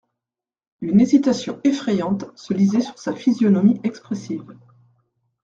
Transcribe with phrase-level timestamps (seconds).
[0.81, 4.55] Une hésitation effrayante se lisait sur sa physionomie expressive.